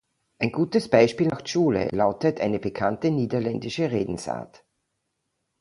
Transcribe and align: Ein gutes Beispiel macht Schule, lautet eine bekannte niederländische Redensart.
Ein 0.39 0.51
gutes 0.51 0.89
Beispiel 0.89 1.27
macht 1.27 1.47
Schule, 1.47 1.87
lautet 1.91 2.41
eine 2.41 2.57
bekannte 2.57 3.11
niederländische 3.11 3.91
Redensart. 3.91 4.65